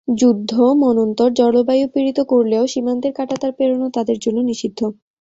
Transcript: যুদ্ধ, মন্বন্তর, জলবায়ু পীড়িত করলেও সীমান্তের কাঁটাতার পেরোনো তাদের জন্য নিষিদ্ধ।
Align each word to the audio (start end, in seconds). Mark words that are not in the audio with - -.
যুদ্ধ, 0.07 0.51
মন্বন্তর, 0.81 1.29
জলবায়ু 1.33 1.85
পীড়িত 1.93 2.19
করলেও 2.31 2.63
সীমান্তের 2.67 3.13
কাঁটাতার 3.13 3.51
পেরোনো 3.57 3.87
তাদের 3.89 4.17
জন্য 4.19 4.37
নিষিদ্ধ। 4.41 4.79